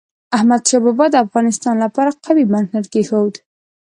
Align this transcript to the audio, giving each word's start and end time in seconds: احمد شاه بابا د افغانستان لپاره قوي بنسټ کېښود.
احمد 0.37 0.61
شاه 0.69 0.81
بابا 0.85 1.05
د 1.11 1.15
افغانستان 1.25 1.75
لپاره 1.85 2.11
قوي 2.25 2.43
بنسټ 2.51 2.85
کېښود. 2.93 3.33